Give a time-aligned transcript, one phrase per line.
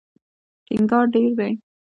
[0.65, 1.51] ټینګار ډېر دی.